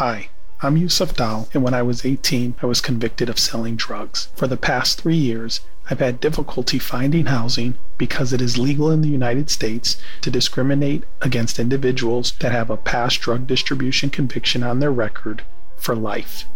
[0.00, 0.30] Hi,
[0.62, 4.28] I'm Yusuf Dal, and when I was 18, I was convicted of selling drugs.
[4.34, 9.02] For the past three years, I've had difficulty finding housing because it is legal in
[9.02, 14.80] the United States to discriminate against individuals that have a past drug distribution conviction on
[14.80, 15.42] their record
[15.76, 16.46] for life.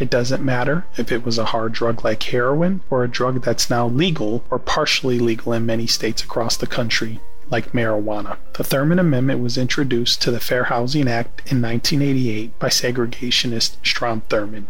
[0.00, 3.70] It doesn't matter if it was a hard drug like heroin or a drug that's
[3.70, 7.20] now legal or partially legal in many states across the country,
[7.50, 8.36] like marijuana.
[8.54, 14.22] The Thurmond Amendment was introduced to the Fair Housing Act in 1988 by segregationist Strom
[14.28, 14.66] Thurmond,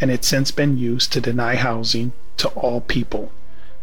[0.00, 3.30] and it's since been used to deny housing to all people.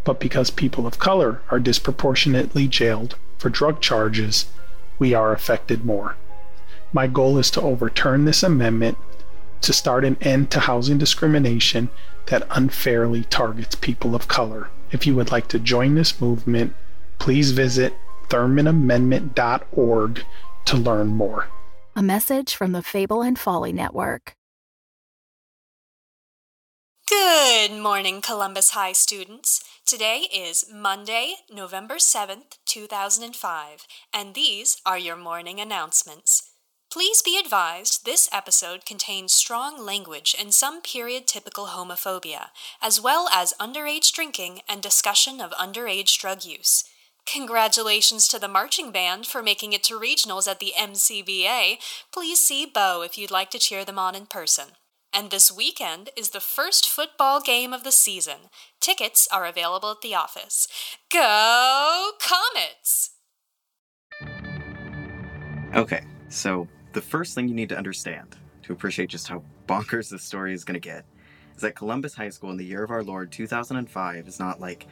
[0.03, 4.47] But because people of color are disproportionately jailed for drug charges,
[4.97, 6.15] we are affected more.
[6.91, 8.97] My goal is to overturn this amendment
[9.61, 11.89] to start an end to housing discrimination
[12.27, 14.69] that unfairly targets people of color.
[14.91, 16.73] If you would like to join this movement,
[17.19, 17.93] please visit
[18.29, 20.23] ThurmondAmendment.org
[20.65, 21.47] to learn more.
[21.95, 24.35] A message from the Fable and Folly Network.
[27.09, 29.63] Good morning, Columbus High students.
[29.83, 36.51] Today is Monday, November 7th, 2005, and these are your morning announcements.
[36.91, 42.49] Please be advised this episode contains strong language and some period typical homophobia,
[42.81, 46.83] as well as underage drinking and discussion of underage drug use.
[47.33, 51.77] Congratulations to the marching band for making it to regionals at the MCBA.
[52.11, 54.69] Please see Bo if you'd like to cheer them on in person.
[55.13, 58.49] And this weekend is the first football game of the season.
[58.79, 60.67] Tickets are available at the office.
[61.11, 63.11] Go Comets!
[65.75, 70.23] Okay, so the first thing you need to understand to appreciate just how bonkers this
[70.23, 71.05] story is going to get
[71.55, 74.87] is that Columbus High School in the year of our Lord 2005 is not like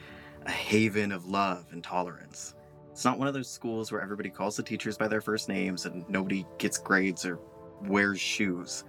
[0.48, 2.54] a haven of love and tolerance.
[2.90, 5.84] It's not one of those schools where everybody calls the teachers by their first names
[5.84, 7.38] and nobody gets grades or
[7.82, 8.84] wears shoes.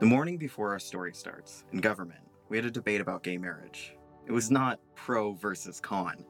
[0.00, 3.94] The morning before our story starts, in government, we had a debate about gay marriage.
[4.26, 6.24] It was not pro versus con.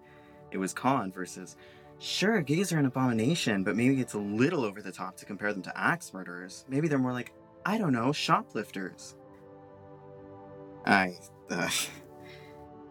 [0.51, 1.57] It was con versus
[2.01, 5.53] Sure, gays are an abomination, but maybe it's a little over the top to compare
[5.53, 6.65] them to axe murderers.
[6.69, 7.33] Maybe they're more like,
[7.67, 9.17] I don't know, shoplifters.
[10.87, 11.17] I,
[11.51, 11.69] uh,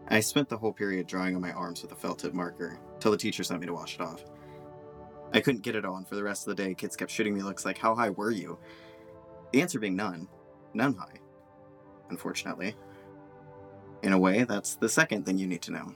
[0.09, 3.11] I spent the whole period drawing on my arms with a felt tip marker, till
[3.11, 4.23] the teacher sent me to wash it off.
[5.33, 6.73] I couldn't get it on for the rest of the day.
[6.73, 8.57] Kids kept shooting me looks like, How high were you?
[9.51, 10.27] The answer being none.
[10.73, 11.19] None high.
[12.09, 12.75] Unfortunately.
[14.03, 15.93] In a way, that's the second thing you need to know.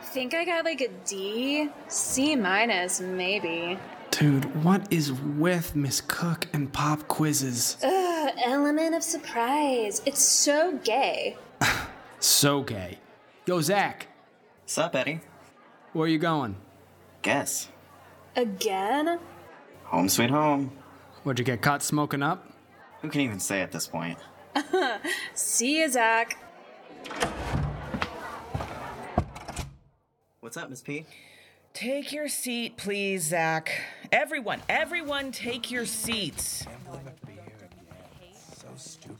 [0.00, 3.78] I think I got like a D, C minus, maybe.
[4.12, 7.76] Dude, what is with Miss Cook and pop quizzes?
[7.82, 8.03] Ugh,
[8.44, 10.02] element of surprise.
[10.06, 11.36] It's so gay.
[12.20, 12.98] so gay.
[13.46, 14.08] Yo, Zach.
[14.66, 15.20] Sup, Eddie?
[15.92, 16.56] Where are you going?
[17.22, 17.68] Guess.
[18.36, 19.18] Again?
[19.84, 20.72] Home sweet home.
[21.24, 22.50] Would you get caught smoking up?
[23.02, 24.18] Who can even say at this point?
[25.34, 26.38] See you, Zach.
[30.40, 31.06] What's up, Miss P?
[31.72, 33.80] Take your seat, please, Zach.
[34.12, 36.66] Everyone, everyone, take your seats.
[39.04, 39.18] Stupid.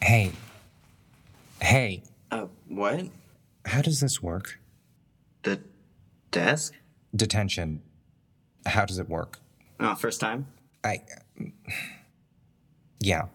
[0.00, 0.30] Hey.
[1.60, 2.04] Hey.
[2.30, 3.06] Uh, what?
[3.64, 4.60] How does this work?
[5.42, 5.60] The
[6.30, 6.74] desk?
[7.16, 7.82] Detention.
[8.66, 9.40] How does it work?
[9.80, 10.46] Oh, first time?
[10.84, 11.02] I.
[13.00, 13.26] Yeah.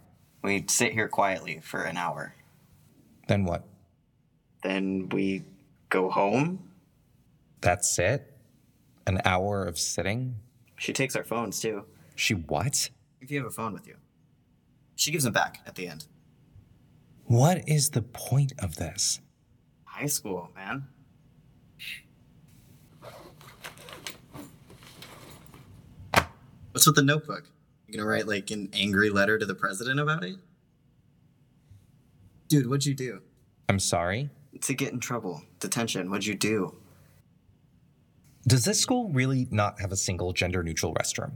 [0.43, 2.33] We sit here quietly for an hour.
[3.27, 3.65] Then what?
[4.63, 5.43] Then we
[5.89, 6.69] go home.
[7.59, 8.31] That's it?
[9.07, 10.35] An hour of sitting?
[10.85, 11.83] She takes our phones too.
[12.13, 12.91] She what?
[13.19, 13.95] If you have a phone with you,
[14.95, 16.05] she gives them back at the end.
[17.23, 19.19] What is the point of this?
[19.85, 20.85] High school, man.
[26.69, 27.49] What's with the notebook?
[27.87, 30.35] You gonna write like an angry letter to the president about it?
[32.47, 33.21] Dude, what'd you do?
[33.69, 34.29] I'm sorry?
[34.61, 35.41] To get in trouble.
[35.59, 36.11] Detention.
[36.11, 36.75] What'd you do?
[38.47, 41.33] Does this school really not have a single gender neutral restroom?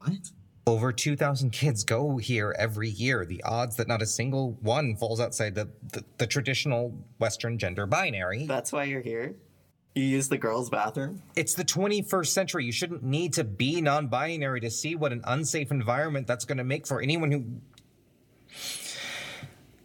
[0.00, 0.30] What?
[0.66, 3.24] Over 2,000 kids go here every year.
[3.24, 7.86] The odds that not a single one falls outside the, the, the traditional Western gender
[7.86, 8.46] binary.
[8.46, 9.36] That's why you're here?
[9.94, 11.22] You use the girls' bathroom?
[11.36, 12.64] It's the 21st century.
[12.64, 16.58] You shouldn't need to be non binary to see what an unsafe environment that's going
[16.58, 17.44] to make for anyone who.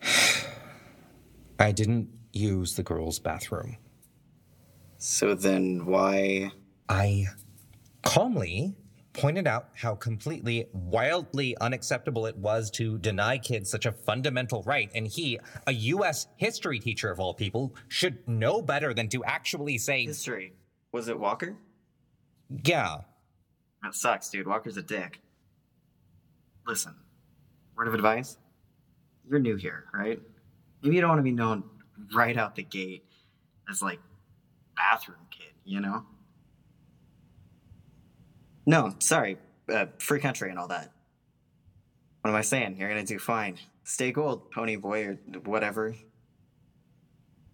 [1.60, 3.78] I didn't use the girls' bathroom.
[5.04, 6.52] So then why?
[6.88, 7.26] I
[8.04, 8.76] calmly
[9.14, 14.92] pointed out how completely, wildly unacceptable it was to deny kids such a fundamental right,
[14.94, 16.28] and he, a U.S.
[16.38, 20.06] history teacher of all people, should know better than to actually say.
[20.06, 20.54] History.
[20.92, 21.58] Was it Walker?
[22.64, 22.98] Yeah.
[23.82, 24.48] That sucks, dude.
[24.48, 25.20] Walker's a dick.
[26.68, 26.94] Listen,
[27.76, 28.38] word of advice
[29.32, 30.20] you're new here, right?
[30.84, 31.64] Maybe you don't want to be known
[32.14, 33.06] right out the gate
[33.70, 34.00] as like
[34.82, 36.06] bathroom kid, you know?
[38.66, 39.38] No, sorry.
[39.72, 40.92] Uh, free country and all that.
[42.22, 42.78] What am I saying?
[42.78, 43.58] You're gonna do fine.
[43.84, 45.96] Stay gold, pony boy, or whatever.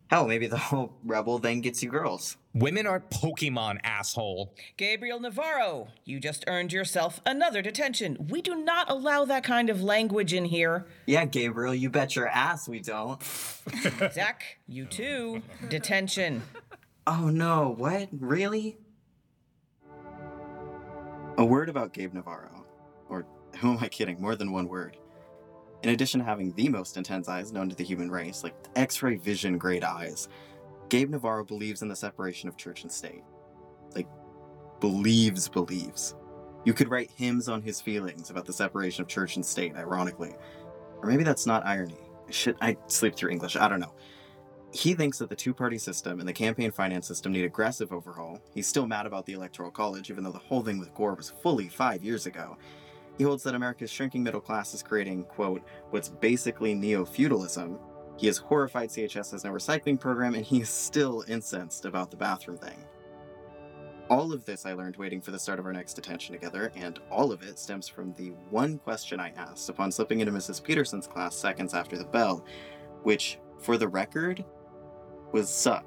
[0.09, 2.37] Hell, maybe the whole rebel thing gets you girls.
[2.53, 4.53] Women aren't Pokemon, asshole.
[4.77, 8.27] Gabriel Navarro, you just earned yourself another detention.
[8.29, 10.87] We do not allow that kind of language in here.
[11.05, 13.21] Yeah, Gabriel, you bet your ass we don't.
[14.11, 15.43] Zach, you too.
[15.69, 16.41] Detention.
[17.09, 18.09] Oh no, what?
[18.19, 18.77] Really?
[21.37, 22.65] A word about Gabe Navarro.
[23.07, 23.25] Or
[23.59, 24.19] who am I kidding?
[24.19, 24.97] More than one word.
[25.83, 29.01] In addition to having the most intense eyes known to the human race, like X
[29.01, 30.27] ray vision grade eyes,
[30.89, 33.23] Gabe Navarro believes in the separation of church and state.
[33.95, 34.09] Like,
[34.81, 36.13] believes, believes.
[36.65, 40.35] You could write hymns on his feelings about the separation of church and state, ironically.
[41.01, 42.01] Or maybe that's not irony.
[42.31, 43.93] Shit, I sleep through English, I don't know.
[44.77, 48.39] He thinks that the two party system and the campaign finance system need aggressive overhaul.
[48.53, 51.31] He's still mad about the Electoral College, even though the whole thing with Gore was
[51.31, 52.55] fully five years ago.
[53.17, 57.79] He holds that America's shrinking middle class is creating, quote, what's basically neo feudalism.
[58.17, 62.17] He is horrified CHS has no recycling program, and he is still incensed about the
[62.17, 62.85] bathroom thing.
[64.11, 66.99] All of this I learned waiting for the start of our next detention together, and
[67.09, 70.63] all of it stems from the one question I asked upon slipping into Mrs.
[70.63, 72.45] Peterson's class seconds after the bell,
[73.01, 74.45] which, for the record,
[75.31, 75.85] was sup.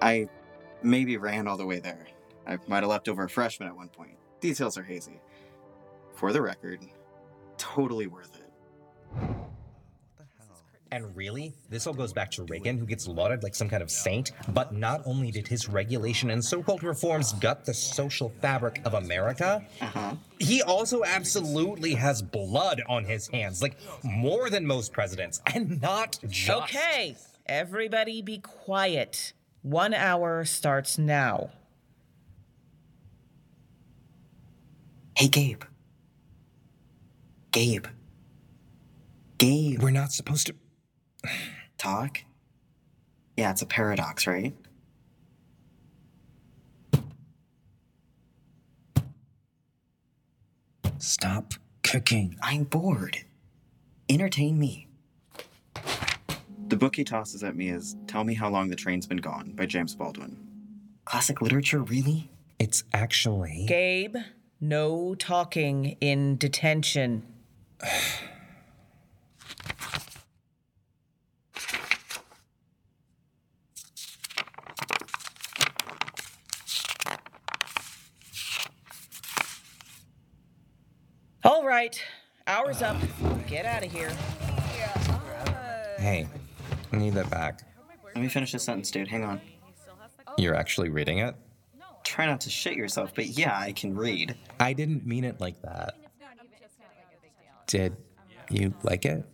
[0.00, 0.28] I
[0.82, 2.06] maybe ran all the way there.
[2.46, 4.16] I might have left over a freshman at one point.
[4.40, 5.20] Details are hazy.
[6.14, 6.80] For the record,
[7.56, 8.48] totally worth it.
[10.90, 13.90] And really, this all goes back to Reagan, who gets lauded like some kind of
[13.90, 14.32] saint.
[14.54, 18.94] But not only did his regulation and so called reforms gut the social fabric of
[18.94, 20.14] America, uh-huh.
[20.38, 26.18] he also absolutely has blood on his hands, like more than most presidents, and not
[26.28, 26.74] just.
[26.74, 27.16] Okay,
[27.48, 29.32] everybody be quiet.
[29.62, 31.50] One hour starts now.
[35.16, 35.64] Hey, Gabe.
[37.50, 37.86] Gabe.
[39.38, 39.82] Gabe.
[39.82, 40.54] We're not supposed to.
[41.78, 42.18] Talk?
[43.36, 44.54] Yeah, it's a paradox, right?
[50.98, 52.36] Stop cooking.
[52.42, 53.18] I'm bored.
[54.08, 54.88] Entertain me.
[56.68, 59.52] The book he tosses at me is Tell Me How Long the Train's Been Gone
[59.52, 60.36] by James Baldwin.
[61.06, 62.30] Classic literature, really?
[62.58, 63.64] It's actually.
[63.66, 64.16] Gabe,
[64.60, 67.22] no talking in detention.
[81.44, 81.98] All right,
[82.46, 82.98] hour's up.
[83.46, 84.10] Get out of here.
[85.98, 86.28] Hey,
[86.92, 87.60] I need that back.
[88.04, 89.08] Let me finish this sentence, dude.
[89.08, 89.40] Hang on.
[90.36, 91.34] You're actually reading it?
[92.04, 94.36] Try not to shit yourself, but yeah, I can read.
[94.58, 95.94] I didn't mean it like that.
[97.66, 97.96] Did
[98.50, 99.24] you like it?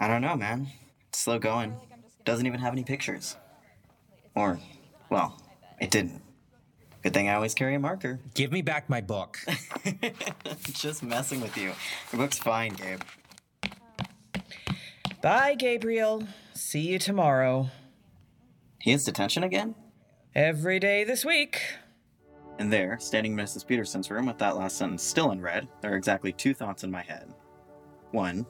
[0.00, 0.68] I don't know, man.
[1.08, 1.76] It's slow going.
[2.24, 3.36] Doesn't even have any pictures.
[4.34, 4.58] Or,
[5.10, 5.40] well,
[5.78, 6.22] it didn't.
[7.02, 8.18] Good thing I always carry a marker.
[8.32, 9.38] Give me back my book.
[10.72, 11.72] Just messing with you.
[12.12, 13.00] Your book's fine, Gabe.
[15.20, 16.26] Bye, Gabriel.
[16.54, 17.68] See you tomorrow.
[18.80, 19.74] He has detention again?
[20.36, 21.60] Every day this week.
[22.60, 23.66] And there, standing in Mrs.
[23.66, 27.02] Peterson's room with that last sentence still unread, there are exactly two thoughts in my
[27.02, 27.34] head.
[28.12, 28.46] One,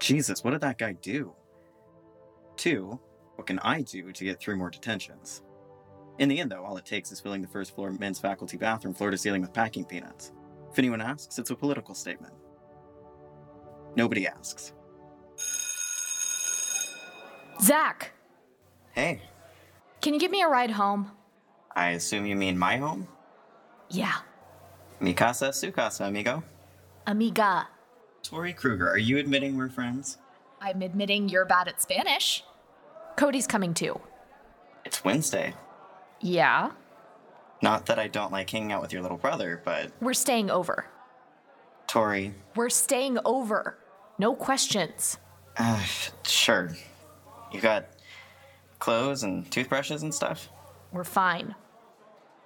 [0.00, 1.32] Jesus, what did that guy do?
[2.56, 2.98] Two,
[3.36, 5.42] what can I do to get three more detentions?
[6.18, 8.94] In the end, though, all it takes is filling the first floor men's faculty bathroom
[8.94, 10.32] floor to ceiling with packing peanuts.
[10.72, 12.34] If anyone asks, it's a political statement.
[13.94, 14.72] Nobody asks.
[17.60, 18.12] Zach,
[18.92, 19.20] Hey,
[20.00, 21.10] can you give me a ride home?
[21.74, 23.08] I assume you mean my home?
[23.90, 24.14] Yeah.
[25.00, 26.42] Mi casa, su casa, amigo.
[27.06, 27.68] Amiga.
[28.22, 30.18] Tori Kruger, are you admitting we're friends?
[30.60, 32.42] I'm admitting you're bad at Spanish.
[33.16, 34.00] Cody's coming too.
[34.84, 35.54] It's Wednesday.
[36.20, 36.72] Yeah.
[37.62, 40.86] Not that I don't like hanging out with your little brother, but We're staying over.
[41.86, 43.78] Tori, We're staying over.
[44.18, 45.18] No questions.
[45.58, 45.82] uh,
[46.24, 46.70] sure.
[47.56, 47.86] You got
[48.78, 50.50] clothes and toothbrushes and stuff?
[50.92, 51.54] We're fine.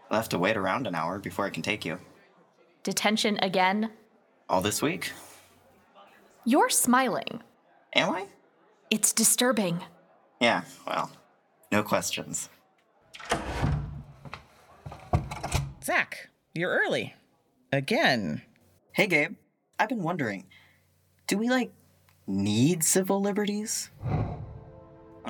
[0.08, 1.98] I'll have to wait around an hour before I can take you.
[2.84, 3.90] Detention again?
[4.48, 5.10] All this week?
[6.44, 7.42] You're smiling.
[7.92, 8.26] Am I?
[8.88, 9.80] It's disturbing.
[10.40, 11.10] Yeah, well,
[11.72, 12.48] no questions.
[15.82, 17.16] Zach, you're early.
[17.72, 18.42] Again.
[18.92, 19.34] Hey, Gabe.
[19.76, 20.46] I've been wondering
[21.26, 21.72] do we, like,
[22.28, 23.90] need civil liberties?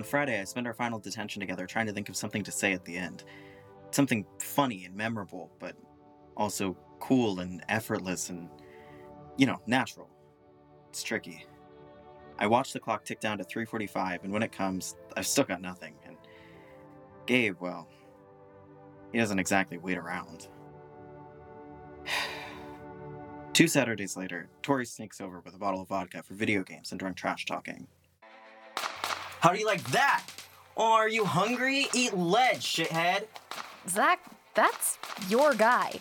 [0.01, 2.73] On Friday, I spent our final detention together trying to think of something to say
[2.73, 3.25] at the end.
[3.91, 5.77] Something funny and memorable, but
[6.39, 8.49] also cool and effortless and,
[9.37, 10.09] you know, natural.
[10.89, 11.45] It's tricky.
[12.39, 15.61] I watch the clock tick down to 3:45 and when it comes, I've still got
[15.61, 15.95] nothing.
[16.07, 16.17] And
[17.27, 17.87] Gabe, well,
[19.13, 20.49] he doesn't exactly wait around.
[23.53, 26.99] Two Saturdays later, Tori sneaks over with a bottle of vodka for video games and
[26.99, 27.87] drunk trash talking.
[29.41, 30.25] How do you like that?
[30.77, 31.87] Oh, are you hungry?
[31.95, 33.25] Eat lead, shithead.
[33.89, 34.21] Zach,
[34.55, 35.99] that's your guy.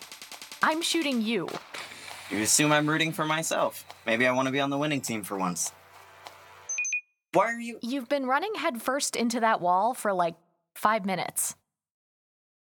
[0.62, 1.48] I'm shooting you.
[2.30, 3.84] You assume I'm rooting for myself.
[4.06, 5.72] Maybe I want to be on the winning team for once.
[7.32, 7.78] Why are you.
[7.80, 10.34] You've been running headfirst into that wall for like
[10.74, 11.54] five minutes.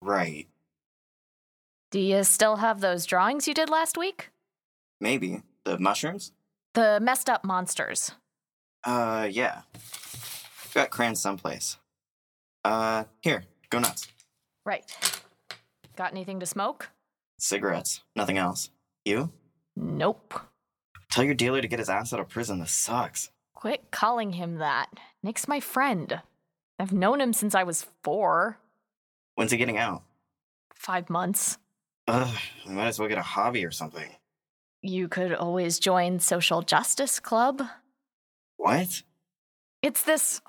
[0.00, 0.46] Right.
[1.90, 4.30] Do you still have those drawings you did last week?
[5.00, 5.42] Maybe.
[5.64, 6.32] The mushrooms?
[6.74, 8.12] The messed up monsters.
[8.84, 9.62] Uh, yeah.
[10.74, 11.76] Got crayons someplace.
[12.64, 14.08] Uh, here, go nuts.
[14.64, 14.84] Right.
[15.96, 16.90] Got anything to smoke?
[17.38, 18.02] Cigarettes.
[18.16, 18.70] Nothing else.
[19.04, 19.32] You?
[19.76, 20.34] Nope.
[21.10, 22.60] Tell your dealer to get his ass out of prison.
[22.60, 23.30] This sucks.
[23.54, 24.86] Quit calling him that.
[25.22, 26.20] Nick's my friend.
[26.78, 28.58] I've known him since I was four.
[29.34, 30.02] When's he getting out?
[30.74, 31.58] Five months.
[32.08, 32.34] Ugh,
[32.66, 34.08] we might as well get a hobby or something.
[34.80, 37.62] You could always join Social Justice Club.
[38.56, 39.02] What?
[39.82, 40.40] It's this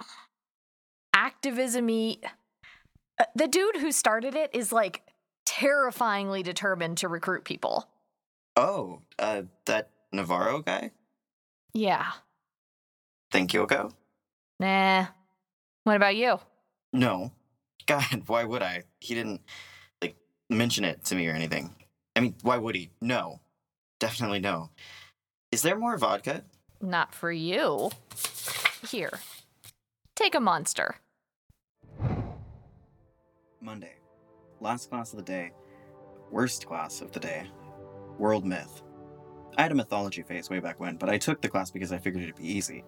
[1.13, 1.89] activism.
[1.89, 5.01] Uh, the dude who started it is like
[5.45, 7.87] terrifyingly determined to recruit people.
[8.55, 10.91] Oh, uh, that Navarro guy?
[11.73, 12.11] Yeah.
[13.31, 13.91] Think you'll go?
[14.59, 15.07] Nah.
[15.83, 16.39] What about you?
[16.91, 17.31] No.
[17.87, 18.83] God, why would I?
[18.99, 19.41] He didn't,
[20.01, 20.15] like,
[20.49, 21.75] mention it to me or anything.
[22.15, 22.91] I mean, why would he?
[23.01, 23.41] No.
[23.99, 24.69] Definitely no.
[25.51, 26.43] Is there more vodka?
[26.81, 27.89] Not for you.
[28.89, 29.11] Here.
[30.15, 30.95] Take a monster.
[33.61, 33.95] Monday.
[34.59, 35.51] Last class of the day.
[36.31, 37.47] Worst class of the day.
[38.17, 38.81] World myth.
[39.57, 41.97] I had a mythology phase way back when, but I took the class because I
[41.97, 42.83] figured it'd be easy.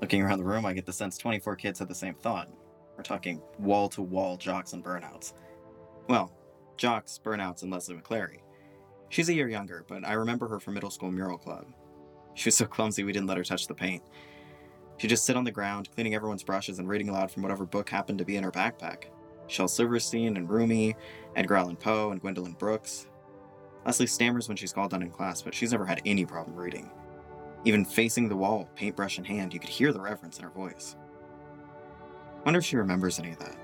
[0.00, 2.48] Looking around the room, I get the sense 24 kids had the same thought.
[2.96, 5.32] We're talking wall to wall jocks and burnouts.
[6.08, 6.32] Well,
[6.76, 8.38] jocks, burnouts, and Leslie McClary.
[9.10, 11.66] She's a year younger, but I remember her from middle school mural club.
[12.34, 14.02] She was so clumsy we didn't let her touch the paint.
[14.96, 17.90] She'd just sit on the ground, cleaning everyone's brushes and reading aloud from whatever book
[17.90, 19.04] happened to be in her backpack.
[19.46, 20.96] Shel Silverstein and Rumi,
[21.36, 23.08] Edgar Allan Poe and Gwendolyn Brooks.
[23.84, 26.90] Leslie stammers when she's called on in class, but she's never had any problem reading.
[27.64, 30.96] Even facing the wall, paintbrush in hand, you could hear the reverence in her voice.
[32.44, 33.56] Wonder if she remembers any of that.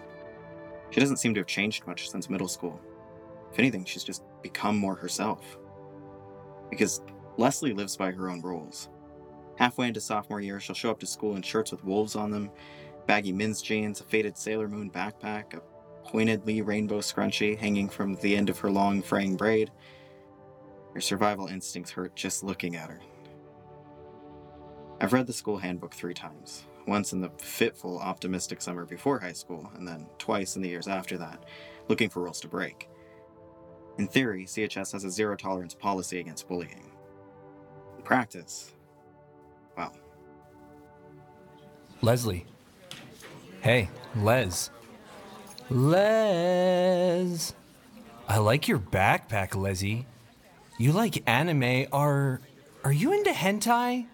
[0.90, 2.80] She doesn't seem to have changed much since middle school.
[3.52, 5.58] If anything, she's just become more herself.
[6.70, 7.02] Because
[7.37, 8.88] Leslie lives by her own rules.
[9.61, 12.50] Halfway into sophomore year, she'll show up to school in shirts with wolves on them,
[13.07, 15.61] baggy men's jeans, a faded Sailor Moon backpack, a
[16.02, 19.71] pointedly rainbow scrunchie hanging from the end of her long fraying braid.
[20.95, 23.00] Her survival instincts hurt just looking at her.
[24.99, 29.35] I've read the school handbook three times once in the fitful, optimistic summer before high
[29.35, 31.45] school, and then twice in the years after that,
[31.88, 32.88] looking for rules to break.
[33.99, 36.90] In theory, CHS has a zero tolerance policy against bullying.
[37.99, 38.73] In practice,
[42.02, 42.47] Leslie.
[43.61, 44.71] Hey, Les.
[45.69, 47.54] Les.
[48.28, 50.07] I like your backpack, Leslie.
[50.78, 51.87] You like anime.
[51.92, 52.40] Are
[52.85, 54.07] are you into hentai?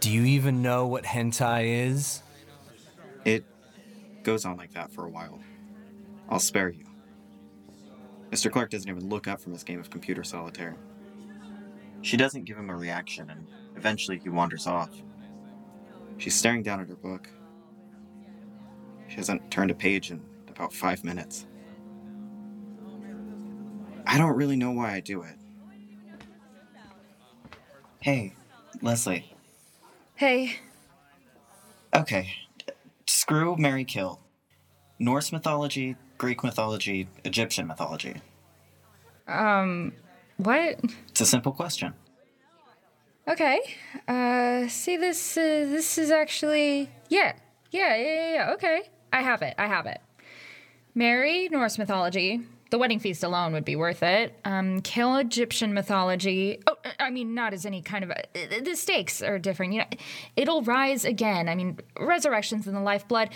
[0.00, 2.22] Do you even know what hentai is?
[3.24, 3.44] It
[4.22, 5.40] goes on like that for a while.
[6.28, 6.84] I'll spare you.
[8.30, 8.50] Mr.
[8.50, 10.76] Clark doesn't even look up from his game of computer solitaire.
[12.02, 13.46] She doesn't give him a reaction, and
[13.76, 14.90] eventually he wanders off.
[16.18, 17.28] She's staring down at her book.
[19.08, 21.46] She hasn't turned a page in about five minutes.
[24.06, 25.36] I don't really know why I do it.
[28.00, 28.34] Hey,
[28.82, 29.34] Leslie.
[30.14, 30.58] Hey,
[31.94, 32.28] Okay.
[33.06, 34.20] Screw Mary Kill.
[34.98, 38.16] Norse mythology, Greek mythology, Egyptian mythology.
[39.28, 39.92] um,
[40.36, 40.80] what?
[41.08, 41.94] It's a simple question.
[43.26, 43.60] Okay.
[44.06, 45.36] Uh, see this.
[45.36, 47.32] Uh, this is actually yeah,
[47.70, 48.52] yeah, yeah, yeah, yeah.
[48.54, 49.54] Okay, I have it.
[49.58, 50.00] I have it.
[50.94, 52.40] Mary, Norse mythology.
[52.70, 54.38] the wedding feast alone would be worth it.
[54.44, 56.60] Um, kill Egyptian mythology.
[56.66, 58.10] Oh, I mean, not as any kind of.
[58.10, 59.72] A, the stakes are different.
[59.72, 59.86] You know,
[60.36, 61.48] it'll rise again.
[61.48, 63.30] I mean, resurrections in the lifeblood,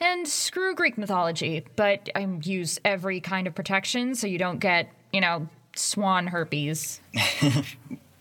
[0.00, 1.64] and screw Greek mythology.
[1.74, 7.00] But I use every kind of protection so you don't get, you know, swan herpes.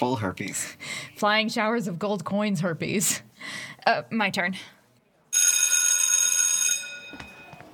[0.01, 0.77] Bull herpes.
[1.15, 3.21] Flying showers of gold coins herpes.
[3.85, 4.55] Uh, my turn.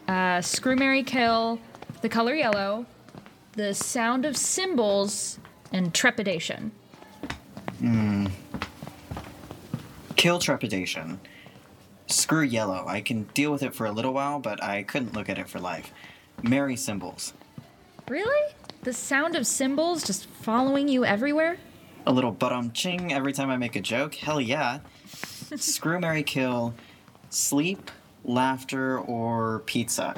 [0.10, 1.58] Uh, screw Mary Kill,
[2.02, 2.86] The Color Yellow,
[3.54, 5.40] The Sound of Cymbals,
[5.72, 6.74] and Trepidation.
[7.80, 8.28] Hmm.
[10.18, 11.22] Kill trepidation.
[12.08, 12.86] Screw yellow.
[12.88, 15.48] I can deal with it for a little while, but I couldn't look at it
[15.48, 15.94] for life.
[16.44, 17.34] Mary cymbals.
[18.10, 18.54] Really?
[18.82, 21.58] The sound of cymbals just following you everywhere?
[22.08, 24.16] A little but um ching every time I make a joke?
[24.16, 24.80] Hell yeah.
[25.58, 26.74] Screw Mary Kill,
[27.30, 27.92] sleep,
[28.24, 30.16] laughter, or pizza.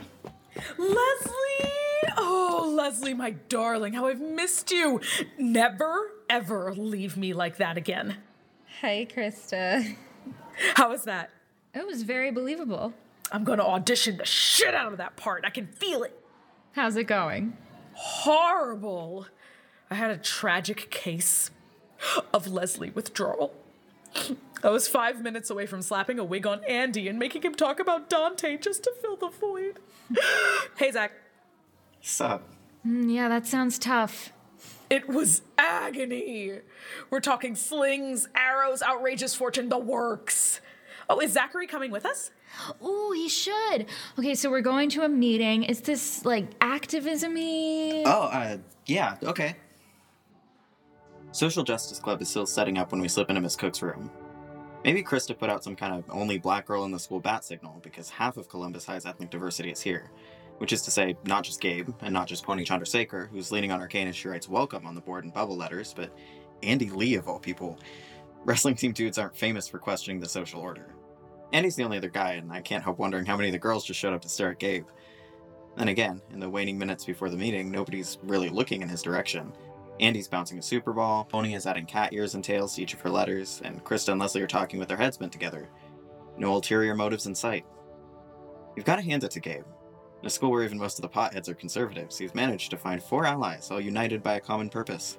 [0.78, 1.72] Leslie!
[2.16, 5.02] Oh, Leslie, my darling, how I've missed you.
[5.40, 8.18] Never, ever leave me like that again.
[8.82, 9.96] Hey, Krista.
[10.76, 11.32] How was that?
[11.74, 12.94] It was very believable.
[13.32, 15.44] I'm gonna audition the shit out of that part.
[15.44, 16.24] I can feel it.
[16.74, 17.58] How's it going?
[17.94, 19.26] Horrible.
[19.90, 21.50] I had a tragic case
[22.34, 23.54] of Leslie withdrawal.
[24.64, 27.80] I was five minutes away from slapping a wig on Andy and making him talk
[27.80, 29.80] about Dante just to fill the void.
[30.78, 31.14] hey, Zach.
[32.02, 32.44] Sup?
[32.86, 34.32] Mm, yeah, that sounds tough.
[34.90, 36.60] It was agony.
[37.10, 40.62] We're talking slings, arrows, outrageous fortune, the works.
[41.10, 42.32] Oh, is Zachary coming with us?
[42.82, 43.86] Oh, he should.
[44.18, 45.64] Okay, so we're going to a meeting.
[45.64, 48.04] Is this like activism y?
[48.06, 49.56] Oh, uh, yeah, okay.
[51.32, 54.10] Social Justice Club is still setting up when we slip into Miss Cook's room.
[54.84, 57.80] Maybe Krista put out some kind of only black girl in the school bat signal
[57.84, 60.10] because half of Columbus High's ethnic diversity is here.
[60.58, 63.80] Which is to say, not just Gabe, and not just Ponni Chandrasekhar, who's leaning on
[63.80, 66.14] Arcane as she writes welcome on the board in bubble letters, but
[66.64, 67.78] Andy Lee of all people.
[68.44, 70.96] Wrestling team dudes aren't famous for questioning the social order.
[71.54, 73.86] Andy's the only other guy, and I can't help wondering how many of the girls
[73.86, 74.88] just showed up to stare at Gabe.
[75.78, 79.54] Then again, in the waning minutes before the meeting, nobody's really looking in his direction.
[80.00, 83.02] Andy's bouncing a super ball, Ponni is adding cat ears and tails to each of
[83.02, 85.70] her letters, and Krista and Leslie are talking with their heads bent together.
[86.38, 87.66] No ulterior motives in sight.
[88.76, 89.66] You've got to hand it to Gabe.
[90.22, 93.04] In a school where even most of the potheads are conservatives, he's managed to find
[93.04, 95.18] four allies, all united by a common purpose.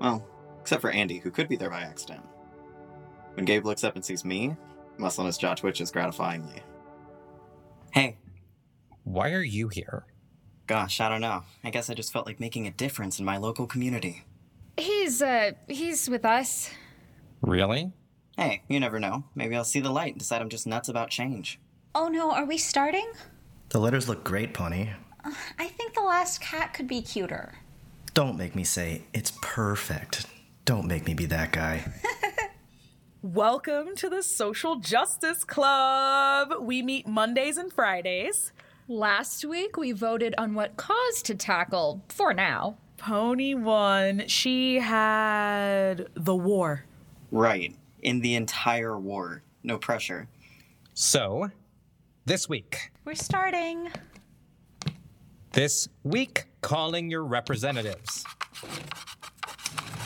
[0.00, 0.26] Well,
[0.60, 2.22] except for Andy, who could be there by accident.
[3.34, 4.56] When Gabe looks up and sees me,
[4.98, 6.60] muscle in his jaw twitches gratifyingly.
[7.92, 8.18] Hey.
[9.04, 10.06] Why are you here?
[10.66, 11.44] Gosh, I don't know.
[11.62, 14.24] I guess I just felt like making a difference in my local community.
[14.76, 16.70] He's, uh, he's with us.
[17.40, 17.92] Really?
[18.36, 19.24] Hey, you never know.
[19.34, 21.60] Maybe I'll see the light and decide I'm just nuts about change.
[21.94, 23.10] Oh no, are we starting?
[23.70, 24.92] The letters look great, Ponni.
[25.24, 27.54] Uh, I think the last cat could be cuter.
[28.12, 30.26] Don't make me say it's perfect.
[30.64, 31.84] Don't make me be that guy.
[33.22, 36.54] Welcome to the Social Justice Club.
[36.60, 38.52] We meet Mondays and Fridays.
[38.88, 42.76] Last week we voted on what cause to tackle for now.
[42.96, 44.28] Ponni won.
[44.28, 46.84] She had the war.
[47.32, 47.74] Right.
[48.02, 49.42] In the entire war.
[49.64, 50.28] No pressure.
[50.94, 51.50] So,
[52.26, 52.92] this week.
[53.04, 53.90] We're starting.
[55.50, 58.24] This week, calling your representatives.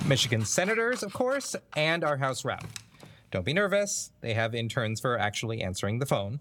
[0.06, 2.64] Michigan senators, of course, and our House rep.
[3.30, 6.40] Don't be nervous, they have interns for actually answering the phone.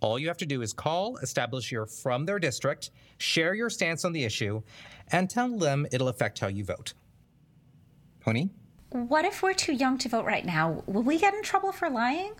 [0.00, 4.04] All you have to do is call, establish you're from their district, share your stance
[4.04, 4.62] on the issue,
[5.12, 6.94] and tell them it'll affect how you vote.
[8.24, 8.50] Ponni?
[8.90, 10.82] What if we're too young to vote right now?
[10.86, 12.32] Will we get in trouble for lying?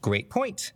[0.00, 0.72] Great point.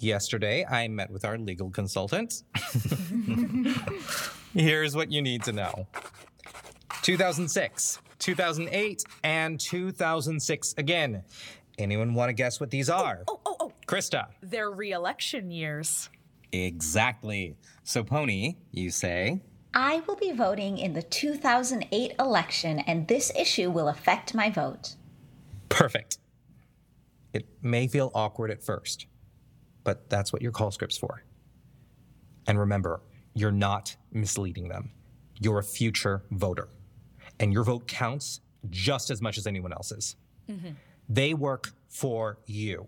[0.00, 2.42] Yesterday, I met with our legal consultant.
[4.54, 5.86] Here's what you need to know
[7.02, 11.22] 2006, 2008, and 2006 again.
[11.78, 13.22] Anyone want to guess what these are?
[13.28, 13.45] Oh, oh, oh.
[13.86, 14.26] Krista.
[14.42, 16.10] Their re election years.
[16.52, 17.56] Exactly.
[17.84, 19.40] So, Ponni, you say?
[19.74, 24.94] I will be voting in the 2008 election, and this issue will affect my vote.
[25.68, 26.18] Perfect.
[27.32, 29.06] It may feel awkward at first,
[29.84, 31.22] but that's what your call script's for.
[32.46, 33.02] And remember,
[33.34, 34.92] you're not misleading them.
[35.40, 36.68] You're a future voter,
[37.38, 40.16] and your vote counts just as much as anyone else's.
[40.48, 40.70] Mm-hmm.
[41.08, 42.86] They work for you.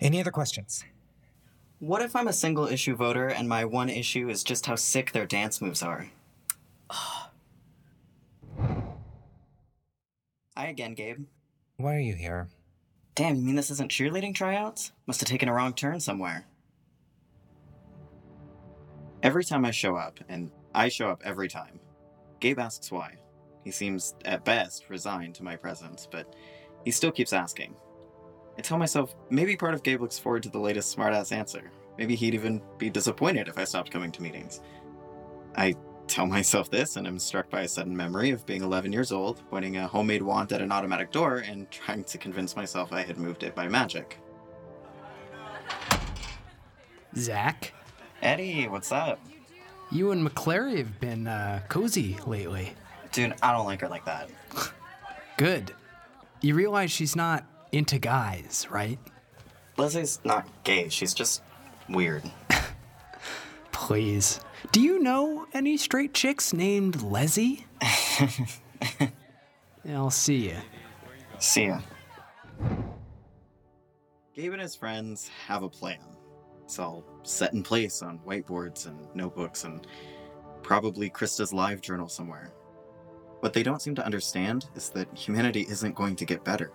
[0.00, 0.84] Any other questions?
[1.78, 5.12] What if I'm a single issue voter and my one issue is just how sick
[5.12, 6.08] their dance moves are?
[10.56, 11.26] Hi again, Gabe.
[11.76, 12.48] Why are you here?
[13.14, 14.92] Damn, you mean this isn't cheerleading tryouts?
[15.06, 16.46] Must have taken a wrong turn somewhere.
[19.22, 21.80] Every time I show up, and I show up every time.
[22.40, 23.16] Gabe asks why.
[23.64, 26.34] He seems, at best, resigned to my presence, but
[26.84, 27.74] he still keeps asking.
[28.58, 31.70] I tell myself maybe part of Gabe looks forward to the latest smartass answer.
[31.98, 34.60] Maybe he'd even be disappointed if I stopped coming to meetings.
[35.56, 35.74] I
[36.06, 39.42] tell myself this and I'm struck by a sudden memory of being 11 years old,
[39.50, 43.18] pointing a homemade wand at an automatic door and trying to convince myself I had
[43.18, 44.18] moved it by magic.
[47.16, 47.72] Zach?
[48.22, 49.20] Eddie, what's up?
[49.90, 52.72] You and McClary have been uh, cozy lately.
[53.12, 54.28] Dude, I don't like her like that.
[55.36, 55.72] Good.
[56.40, 58.98] You realize she's not into guys, right?
[59.76, 61.42] Leslie's not gay, she's just
[61.88, 62.22] weird.
[63.72, 64.40] Please.
[64.72, 67.66] Do you know any straight chicks named Leslie?
[69.88, 70.56] I'll see you.
[71.38, 71.80] See ya.
[74.34, 75.98] Gabe and his friends have a plan.
[76.64, 79.86] It's all set in place on whiteboards and notebooks and
[80.62, 82.52] probably Krista's live journal somewhere.
[83.40, 86.72] What they don't seem to understand is that humanity isn't going to get better.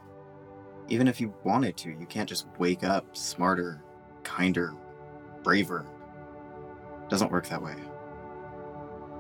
[0.91, 3.81] Even if you wanted to, you can't just wake up smarter,
[4.23, 4.73] kinder,
[5.41, 5.85] braver.
[7.03, 7.77] It doesn't work that way.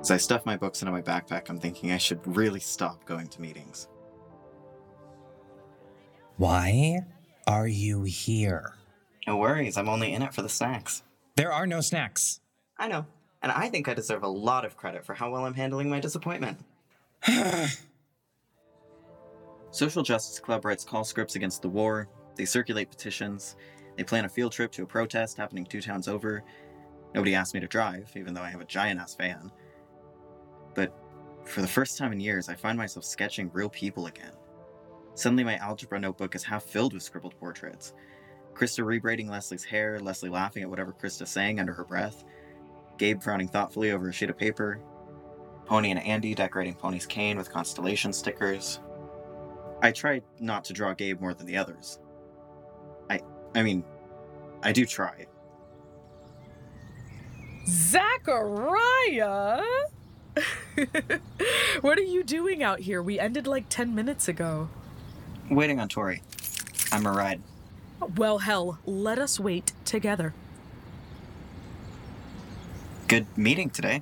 [0.01, 3.29] As I stuff my books into my backpack, I'm thinking I should really stop going
[3.29, 3.87] to meetings.
[6.35, 7.05] Why
[7.47, 8.73] are you here?
[9.25, 11.03] No worries, I'm only in it for the snacks.
[11.37, 12.41] There are no snacks.
[12.77, 13.05] I know,
[13.41, 16.01] and I think I deserve a lot of credit for how well I'm handling my
[16.01, 16.59] disappointment.
[19.71, 23.55] Social Justice Club writes call scripts against the war, they circulate petitions,
[23.97, 26.43] they plan a field trip to a protest happening two towns over.
[27.13, 29.51] Nobody asked me to drive, even though I have a giant ass van.
[30.75, 30.93] But
[31.45, 34.31] for the first time in years, I find myself sketching real people again.
[35.15, 37.93] Suddenly, my algebra notebook is half filled with scribbled portraits.
[38.53, 42.23] Krista rebraiding Leslie's hair, Leslie laughing at whatever Krista's saying under her breath,
[42.97, 44.79] Gabe frowning thoughtfully over a sheet of paper,
[45.65, 48.79] Ponni and Andy decorating Ponni's cane with constellation stickers.
[49.81, 51.99] I try not to draw Gabe more than the others.
[53.09, 53.19] I
[53.55, 53.83] I mean,
[54.63, 55.25] I do try.
[57.67, 59.61] Zachariah?
[61.81, 63.01] what are you doing out here?
[63.01, 64.69] We ended like 10 minutes ago.
[65.49, 66.21] Waiting on Tori.
[66.91, 67.41] I'm a ride.
[68.17, 70.33] Well, hell, let us wait together.
[73.07, 74.01] Good meeting today.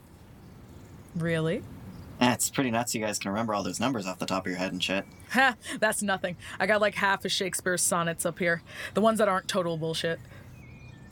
[1.16, 1.64] Really?
[2.22, 4.60] It's pretty nuts you guys can remember all those numbers off the top of your
[4.60, 5.06] head and shit.
[5.32, 6.36] Ha, that's nothing.
[6.60, 8.62] I got like half of Shakespeare's sonnets up here.
[8.94, 10.20] The ones that aren't total bullshit.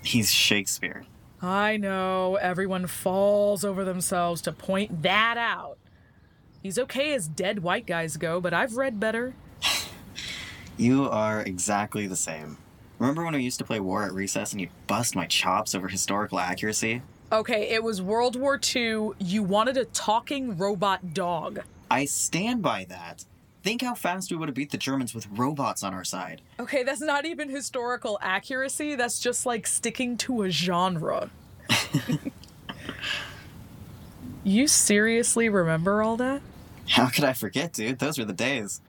[0.04, 1.04] He's Shakespeare.
[1.42, 5.78] I know, everyone falls over themselves to point that out.
[6.64, 9.34] He's okay as dead white guys go, but I've read better.
[10.80, 12.60] You are exactly the same.
[13.00, 15.88] Remember when we used to play war at recess and you'd bust my chops over
[15.88, 17.02] historical accuracy?
[17.32, 19.10] Okay, it was World War II.
[19.18, 21.62] You wanted a talking robot dog.
[21.90, 23.26] I stand by that.
[23.68, 26.42] Think how fast we would have beat the Germans with robots on our side.
[26.58, 28.96] Okay, that's not even historical accuracy.
[28.96, 31.30] That's just like sticking to a genre.
[34.46, 36.42] you seriously remember all that?
[36.88, 38.00] How could I forget, dude?
[38.00, 38.80] Those were the days.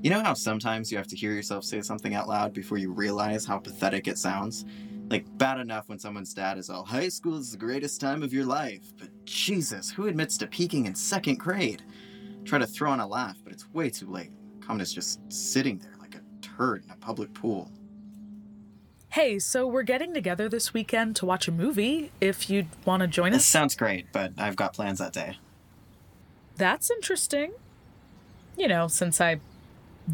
[0.00, 2.92] You know how sometimes you have to hear yourself say something out loud before you
[2.92, 4.64] realize how pathetic it sounds?
[5.10, 8.32] Like, bad enough when someone's dad is all, high school is the greatest time of
[8.32, 11.82] your life, but Jesus, who admits to peaking in second grade?
[12.44, 14.30] Try to throw on a laugh, but it's way too late.
[14.60, 17.70] Common just sitting there like a turd in a public pool.
[19.10, 22.10] Hey, so we're getting together this weekend to watch a movie.
[22.20, 23.46] If you'd want to join This us.
[23.46, 25.36] sounds great, but I've got plans that day.
[26.56, 27.52] That's interesting.
[28.56, 29.40] You know, since I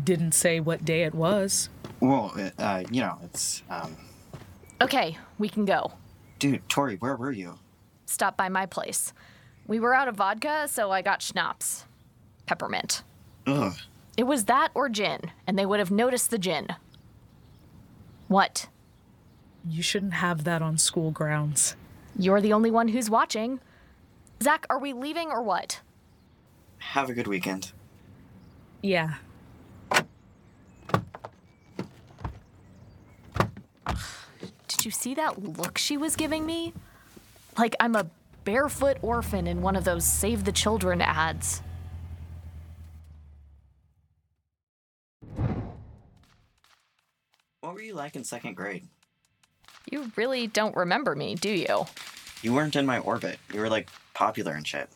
[0.04, 1.68] didn't say what day it was.
[2.00, 3.96] Well, it, uh, you know, it's, um,
[4.80, 5.92] Okay, we can go.
[6.38, 7.58] dude, Tori, where were you?
[8.06, 9.12] Stop by my place.
[9.66, 11.84] We were out of vodka, so I got schnapps.
[12.48, 13.02] Peppermint.
[13.46, 13.74] Ugh.
[14.16, 16.68] It was that or gin, and they would have noticed the gin.
[18.26, 18.68] What?
[19.68, 21.76] You shouldn't have that on school grounds.
[22.18, 23.60] You're the only one who's watching.
[24.42, 25.82] Zach, are we leaving or what?
[26.78, 27.72] Have a good weekend.
[28.82, 29.16] Yeah.
[34.68, 36.72] Did you see that look she was giving me?
[37.58, 38.06] Like I'm a
[38.44, 41.60] barefoot orphan in one of those Save the Children ads.
[47.68, 48.88] What were you like in second grade?
[49.92, 51.84] You really don't remember me, do you?
[52.40, 53.38] You weren't in my orbit.
[53.52, 54.88] You were, like, popular and shit.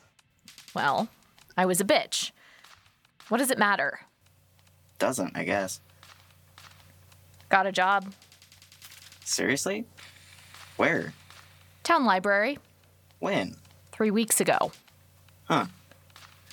[0.74, 1.08] Well,
[1.54, 2.30] I was a bitch.
[3.28, 4.00] What does it matter?
[4.98, 5.82] Doesn't, I guess.
[7.50, 8.10] Got a job.
[9.22, 9.84] Seriously?
[10.78, 11.12] Where?
[11.82, 12.58] Town library.
[13.18, 13.54] When?
[13.92, 14.72] three weeks ago.
[15.44, 15.66] Huh.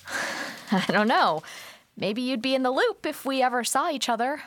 [0.73, 1.43] I don't know.
[1.95, 4.41] Maybe you'd be in the loop if we ever saw each other.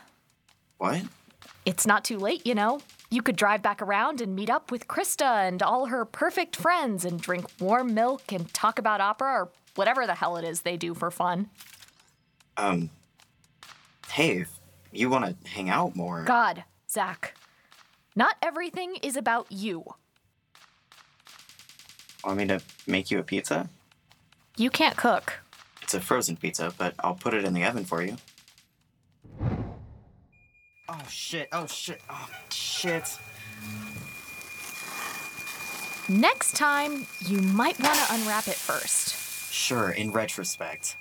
[0.76, 1.00] What?
[1.64, 2.80] It's not too late, you know.
[3.10, 7.04] You could drive back around and meet up with Krista and all her perfect friends
[7.04, 10.76] and drink warm milk and talk about opera or whatever the hell it is they
[10.76, 11.50] do for fun.
[12.56, 12.90] Um.
[14.10, 16.24] Hey, if you want to hang out more.
[16.24, 17.34] God, Zach.
[18.14, 19.84] Not everything is about you.
[22.24, 23.70] Want me to make you a pizza?
[24.56, 25.40] You can't cook.
[25.80, 28.16] It's a frozen pizza, but I'll put it in the oven for you.
[30.94, 33.18] Oh shit, oh shit, oh shit.
[36.06, 39.50] Next time, you might want to unwrap it first.
[39.50, 40.96] Sure, in retrospect.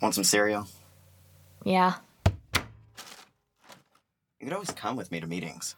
[0.00, 0.66] Want some cereal?
[1.64, 1.94] Yeah.
[4.40, 5.76] You could always come with me to meetings.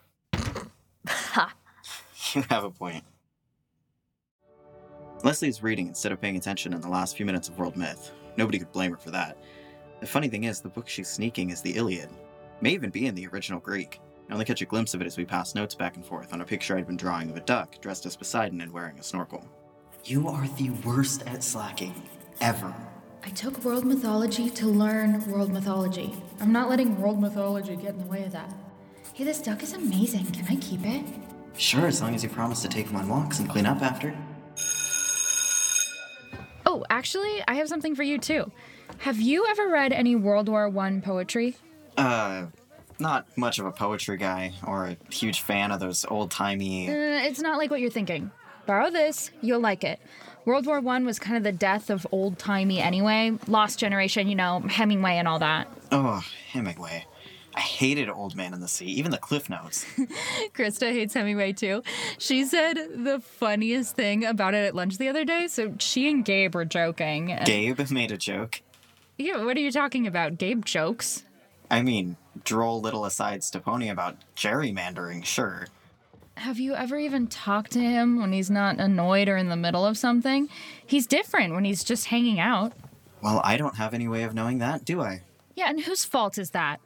[1.07, 1.53] Ha.
[2.33, 3.05] You have a point.
[5.23, 8.11] Leslie's reading instead of paying attention in the last few minutes of World Myth.
[8.37, 9.37] Nobody could blame her for that.
[10.04, 12.10] The funny thing is, the book she's sneaking is the Iliad.
[12.60, 14.02] May even be in the original Greek.
[14.28, 16.42] I only catch a glimpse of it as we pass notes back and forth on
[16.42, 19.48] a picture I'd been drawing of a duck dressed as Poseidon and wearing a snorkel.
[20.04, 21.94] You are the worst at slacking.
[22.42, 22.74] Ever.
[23.24, 26.12] I took world mythology to learn world mythology.
[26.38, 28.52] I'm not letting world mythology get in the way of that.
[29.14, 30.26] Hey, this duck is amazing.
[30.32, 31.02] Can I keep it?
[31.56, 34.14] Sure, as long as you promise to take him on walks and clean up after.
[36.66, 38.52] Oh, actually, I have something for you too.
[38.98, 41.57] Have you ever read any World War One poetry?
[41.96, 42.46] Uh,
[42.98, 46.88] not much of a poetry guy or a huge fan of those old timey.
[46.88, 46.92] Uh,
[47.26, 48.30] it's not like what you're thinking.
[48.66, 50.00] Borrow this, you'll like it.
[50.44, 53.33] World War One was kind of the death of old timey anyway.
[53.46, 55.68] Lost generation, you know, Hemingway and all that.
[55.92, 57.07] Oh, Hemingway.
[57.57, 59.87] I hated Old Man in the Sea, even the Cliff Notes.
[60.54, 61.83] Krista hates Hemingway too.
[62.18, 65.46] She said the funniest thing about it at lunch the other day.
[65.46, 67.38] So she and Gabe were joking.
[67.44, 68.61] Gabe made a joke.
[69.16, 70.38] Yeah, what are you talking about?
[70.38, 71.24] Gabe jokes.
[71.70, 75.68] I mean, droll little asides to Ponni about gerrymandering, sure.
[76.37, 79.87] Have you ever even talked to him when he's not annoyed or in the middle
[79.87, 80.48] of something?
[80.85, 82.72] He's different when he's just hanging out.
[83.22, 85.22] Well, I don't have any way of knowing that, do I?
[85.55, 86.81] Yeah, and whose fault is that?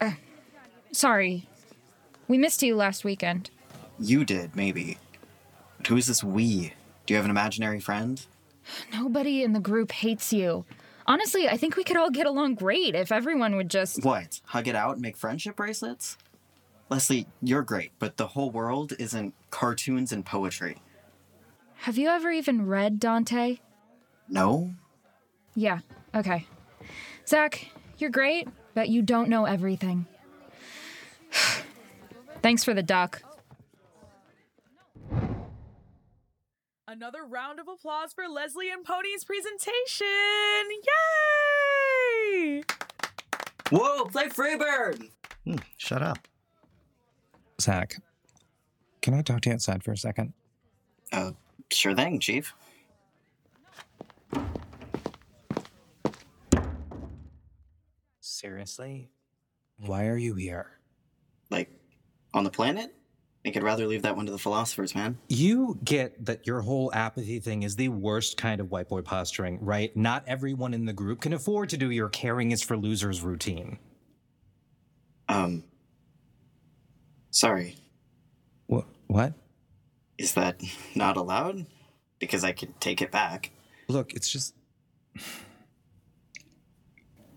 [0.00, 0.12] Uh,
[0.92, 1.48] sorry.
[2.28, 3.50] We missed you last weekend.
[3.98, 4.98] You did, maybe.
[5.78, 6.74] But who is this we?
[7.06, 8.24] Do you have an imaginary friend?
[8.92, 10.64] Nobody in the group hates you.
[11.08, 14.04] Honestly, I think we could all get along great if everyone would just.
[14.04, 14.42] What?
[14.44, 16.18] Hug it out and make friendship bracelets?
[16.90, 20.82] Leslie, you're great, but the whole world isn't cartoons and poetry.
[21.76, 23.60] Have you ever even read Dante?
[24.28, 24.74] No?
[25.54, 25.78] Yeah,
[26.14, 26.46] okay.
[27.26, 30.06] Zach, you're great, but you don't know everything.
[32.42, 33.22] Thanks for the duck.
[36.90, 40.06] Another round of applause for Leslie and Ponni's presentation!
[42.32, 42.62] Yay!
[43.68, 45.10] Whoa, play Freebird!
[45.44, 46.26] Hmm, shut up.
[47.60, 47.96] Zach,
[49.02, 50.32] can I talk to you outside for a second?
[51.12, 51.32] Uh,
[51.70, 52.54] sure thing, Chief.
[58.20, 59.10] Seriously?
[59.76, 60.78] Why are you here?
[61.50, 61.70] Like,
[62.32, 62.94] on the planet?
[63.48, 65.16] Think I'd rather leave that one to the philosophers, man.
[65.30, 69.64] You get that your whole apathy thing is the worst kind of white boy posturing,
[69.64, 69.96] right?
[69.96, 73.78] Not everyone in the group can afford to do your caring is for losers routine.
[75.30, 75.64] Um.
[77.30, 77.78] Sorry.
[78.66, 78.84] What?
[79.06, 79.32] What?
[80.18, 80.60] Is that
[80.94, 81.64] not allowed?
[82.18, 83.50] Because I could take it back.
[83.88, 84.54] Look, it's just.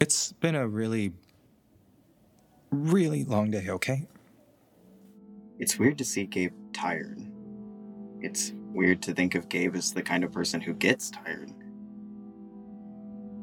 [0.01, 1.13] It's been a really,
[2.69, 4.09] really long day, okay?
[5.61, 7.21] It's weird to see Gabe tired.
[8.19, 11.51] It's weird to think of Gabe as the kind of person who gets tired.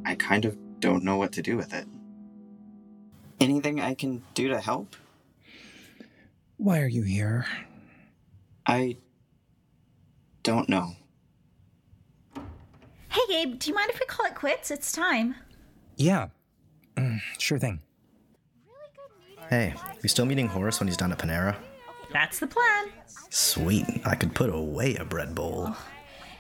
[0.04, 1.86] I kind of don't know what to do with it.
[3.38, 4.96] Anything I can do to help?
[6.56, 7.46] Why are you here?
[8.66, 8.96] I
[10.42, 10.96] don't know.
[13.10, 14.72] Hey, Gabe, do you mind if we call it quits?
[14.72, 15.36] It's time.
[15.96, 16.30] Yeah,
[16.96, 17.80] mm, sure thing.
[19.48, 21.54] Hey, we still meeting Horace when he's done at Panera?
[22.12, 22.86] That's the plan.
[23.30, 25.74] Sweet, I could put away a bread bowl.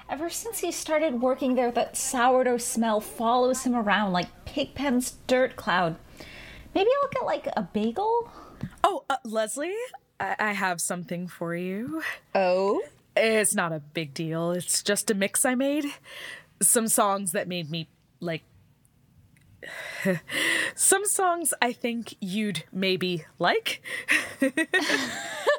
[0.08, 5.56] Ever since he started working there, that sourdough smell follows him around like Pigpen's dirt
[5.56, 5.96] cloud.
[6.74, 8.30] Maybe I'll get like a bagel?
[8.82, 9.74] Oh, uh, Leslie,
[10.18, 12.02] I-, I have something for you.
[12.34, 12.82] Oh?
[13.16, 14.52] It's not a big deal.
[14.52, 15.84] It's just a mix I made.
[16.62, 17.88] Some songs that made me,
[18.20, 18.42] like.
[20.76, 23.82] Some songs I think you'd maybe like.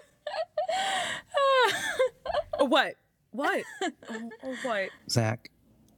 [2.59, 2.95] what?
[3.31, 3.63] What?
[3.81, 4.89] oh, oh, what?
[5.09, 5.49] Zach,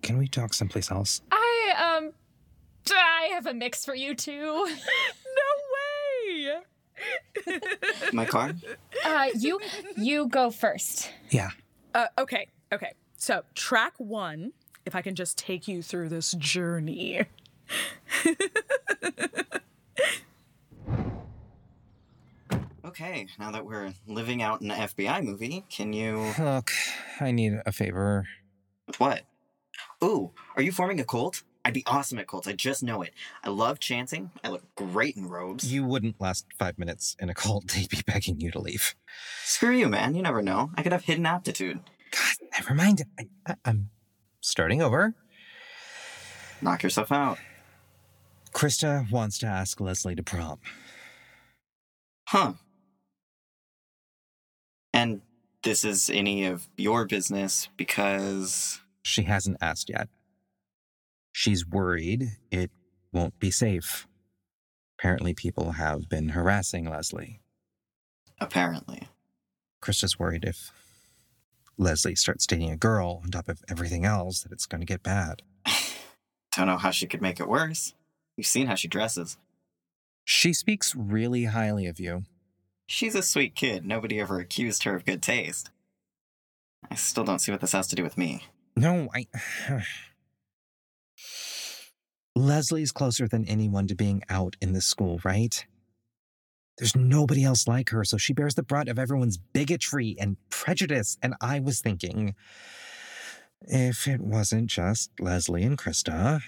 [0.01, 1.21] can we talk someplace else?
[1.31, 2.12] I, um,
[2.91, 4.31] I have a mix for you two.
[4.65, 6.55] no way!
[8.13, 8.53] My car?
[9.05, 9.60] Uh, you,
[9.97, 11.12] you go first.
[11.29, 11.49] Yeah.
[11.95, 12.93] Uh, okay, okay.
[13.17, 14.53] So, track one,
[14.86, 17.25] if I can just take you through this journey.
[22.91, 26.34] Okay, now that we're living out in an FBI movie, can you.
[26.38, 26.71] Look,
[27.21, 28.27] I need a favor.
[28.97, 29.21] What?
[30.04, 31.43] Ooh, are you forming a cult?
[31.63, 33.13] I'd be awesome at cults, I just know it.
[33.45, 35.71] I love chanting, I look great in robes.
[35.71, 38.93] You wouldn't last five minutes in a cult, they'd be begging you to leave.
[39.45, 40.71] Screw you, man, you never know.
[40.75, 41.80] I could have hidden aptitude.
[42.12, 43.04] God, never mind.
[43.17, 43.89] I, I, I'm
[44.41, 45.15] starting over.
[46.62, 47.38] Knock yourself out.
[48.51, 50.60] Krista wants to ask Leslie to prom.
[52.27, 52.54] Huh.
[54.93, 55.21] And
[55.63, 58.82] this is any of your business because.
[59.04, 60.10] She hasn't asked yet.
[61.32, 62.71] She's worried it
[63.12, 64.08] won't be safe.
[64.99, 67.41] Apparently, people have been harassing Leslie.
[68.39, 69.08] Apparently.
[69.82, 70.71] Krista's worried if
[71.77, 75.01] Leslie starts dating a girl on top of everything else, that it's going to get
[75.01, 75.41] bad.
[76.56, 77.93] Don't know how she could make it worse.
[78.38, 79.38] You've seen how she dresses.
[80.23, 82.23] She speaks really highly of you.
[82.91, 83.86] She's a sweet kid.
[83.86, 85.71] Nobody ever accused her of good taste.
[86.91, 88.43] I still don't see what this has to do with me.
[88.75, 89.27] No, I.
[92.36, 95.65] Leslie's closer than anyone to being out in this school, right?
[96.77, 101.17] There's nobody else like her, so she bears the brunt of everyone's bigotry and prejudice.
[101.23, 102.36] And I was thinking,
[103.62, 106.41] if it wasn't just Leslie and Krista,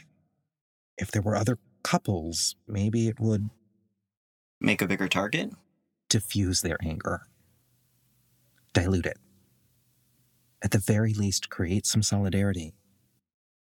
[0.97, 3.49] if there were other couples, maybe it would.
[4.60, 5.53] Make a bigger target?
[6.13, 7.21] Diffuse their anger.
[8.71, 9.17] Dilute it.
[10.63, 12.76] At the very least, create some solidarity.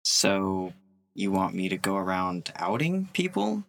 [0.04, 0.72] So,
[1.12, 3.64] you want me to go around outing people?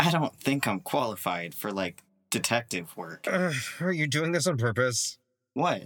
[0.00, 3.28] I don't think I'm qualified for, like, detective work.
[3.30, 5.16] Uh, are you doing this on purpose?
[5.52, 5.82] What?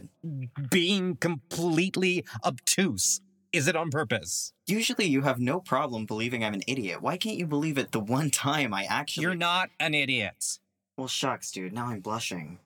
[0.71, 3.21] Being completely obtuse.
[3.53, 4.55] Is it on purpose?
[4.67, 7.03] Usually you have no problem believing I'm an idiot.
[7.03, 9.25] Why can't you believe it the one time I actually.
[9.25, 10.59] You're not an idiot.
[10.99, 11.73] Well, shucks, dude.
[11.73, 12.59] Now I'm blushing.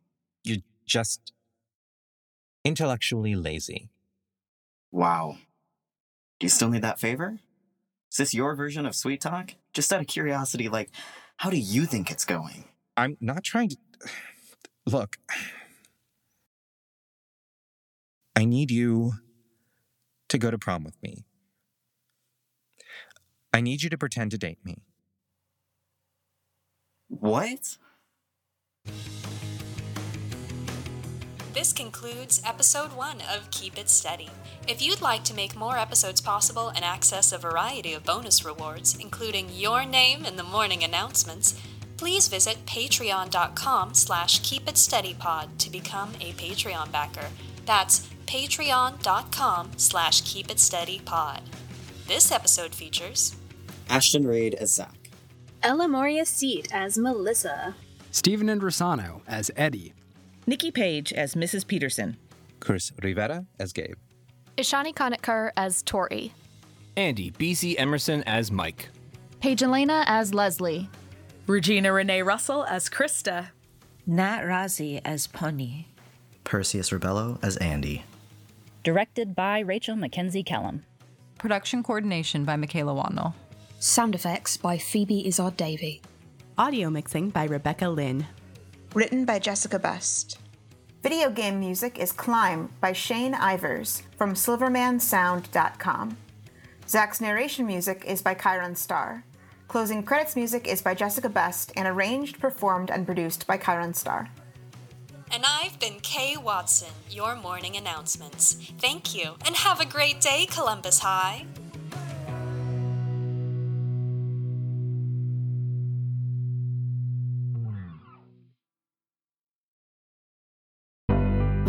[0.42, 1.34] You're just
[2.64, 3.90] intellectually lazy.
[4.90, 5.36] Wow.
[6.40, 7.40] Do you still need that favor?
[8.10, 9.50] Is this your version of sweet talk?
[9.74, 10.88] Just out of curiosity, like,
[11.36, 12.64] how do you think it's going?
[12.96, 13.76] I'm not trying to.
[14.86, 15.18] Look.
[18.34, 19.12] I need you
[20.30, 21.26] to go to prom with me.
[23.52, 24.78] I need you to pretend to date me.
[27.08, 27.76] What?
[31.54, 34.30] This concludes episode one of Keep It Steady.
[34.66, 38.96] If you'd like to make more episodes possible and access a variety of bonus rewards,
[38.98, 41.60] including your name in the morning announcements,
[41.98, 47.28] please visit patreon.com slash keepitsteadypod to become a Patreon backer.
[47.66, 51.42] That's patreon.com slash keepitsteadypod.
[52.08, 53.36] This episode features
[53.90, 55.10] Ashton Reid as Zach.
[55.62, 57.76] Ella Mouria Seet as Melissa.
[58.12, 59.94] Stephen Indrisano as Eddie.
[60.46, 61.66] Nikki Paige as Mrs.
[61.66, 62.18] Peterson.
[62.60, 63.96] Chris Rivera as Gabe.
[64.58, 66.34] Ishani Kanetkar as Tori.
[66.94, 68.90] Andy BC Emmerson as Mike.
[69.40, 70.90] Paige Alena as Leslie.
[71.46, 73.48] Regina Renée Russell as Krista.
[74.06, 75.86] Nat Razi as Ponni.
[76.44, 78.04] Perseus Rebelo as Andy.
[78.84, 80.84] Directed by Rachel Mackenzie Kellum.
[81.38, 83.34] Production coordination by Michaela Whatnall.
[83.78, 86.02] Sound effects by Phoebe Izzard Davey.
[86.62, 88.24] Audio mixing by Rebecca Lynn.
[88.94, 90.38] Written by Jessica Best.
[91.02, 96.16] Video game music is Climb by Shane Ivers from silvermansound.com.
[96.86, 99.24] Zach's narration music is by Chiron Star.
[99.66, 104.28] Closing credits music is by Jessica Best and arranged, performed, and produced by Chiron Star.
[105.32, 108.52] And I've been Kay Watson, your morning announcements.
[108.78, 111.44] Thank you, and have a great day, Columbus High.